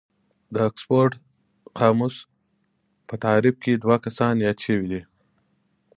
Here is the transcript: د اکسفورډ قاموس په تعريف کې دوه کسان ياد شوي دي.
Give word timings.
د 0.53 0.55
اکسفورډ 0.69 1.13
قاموس 1.79 2.15
په 3.07 3.15
تعريف 3.23 3.55
کې 3.63 3.71
دوه 3.83 3.97
کسان 4.05 4.35
ياد 4.45 4.57
شوي 4.65 4.87
دي. 4.93 5.01